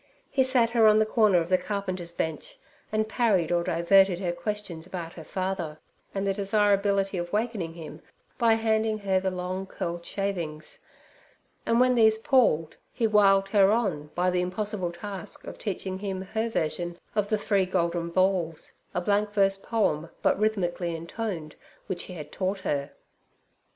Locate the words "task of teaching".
14.91-15.99